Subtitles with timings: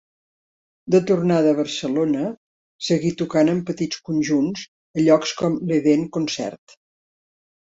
[0.93, 2.23] De tornada a Barcelona,
[2.87, 4.65] seguí tocant en petits conjunts
[4.97, 6.77] a llocs com l'Edèn Concert.